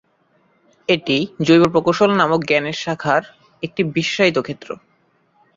[0.89, 1.17] এটি
[1.45, 3.23] জৈব প্রকৌশল নামক জ্ঞানের শাখার
[3.63, 4.69] একটি বিশেষায়িত ক্ষেত্র।